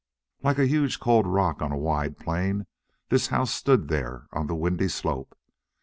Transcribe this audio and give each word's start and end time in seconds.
Like 0.41 0.57
a 0.57 0.65
huge 0.65 0.99
cold 0.99 1.27
rock 1.27 1.61
on 1.61 1.71
a 1.71 1.77
wide 1.77 2.17
plain 2.17 2.65
this 3.09 3.27
house 3.27 3.53
stood 3.53 3.87
there 3.87 4.25
on 4.33 4.47
the 4.47 4.55
windy 4.55 4.87
slope. 4.87 5.37